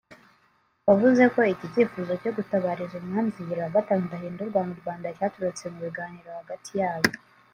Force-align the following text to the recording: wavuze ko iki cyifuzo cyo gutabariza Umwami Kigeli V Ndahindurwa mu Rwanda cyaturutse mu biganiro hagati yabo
wavuze 0.87 1.23
ko 1.33 1.39
iki 1.53 1.65
cyifuzo 1.73 2.13
cyo 2.21 2.31
gutabariza 2.37 2.95
Umwami 2.97 3.33
Kigeli 3.35 3.63
V 3.73 3.75
Ndahindurwa 4.05 4.59
mu 4.67 4.73
Rwanda 4.79 5.07
cyaturutse 5.17 5.63
mu 5.73 5.79
biganiro 5.85 6.29
hagati 6.39 6.71
yabo 6.81 7.11